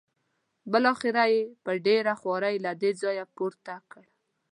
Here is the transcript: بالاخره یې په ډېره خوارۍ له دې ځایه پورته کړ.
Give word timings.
بالاخره 0.71 1.23
یې 1.33 1.41
په 1.63 1.71
ډېره 1.85 2.13
خوارۍ 2.19 2.55
له 2.65 2.71
دې 2.81 2.91
ځایه 3.01 3.25
پورته 3.35 3.75
کړ. 3.91 4.03